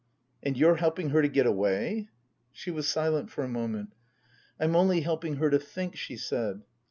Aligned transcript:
"And 0.41 0.57
you're 0.57 0.77
helping 0.77 1.09
her 1.11 1.21
to 1.21 1.27
get 1.27 1.45
away?" 1.45 2.09
She 2.51 2.71
was 2.71 2.87
silent 2.87 3.29
for 3.29 3.43
a 3.43 3.47
moment." 3.47 3.93
I'm 4.59 4.75
only 4.75 5.01
helping 5.01 5.35
her 5.35 5.51
to 5.51 5.59
think," 5.59 5.95
she 5.95 6.17
said. 6.17 6.63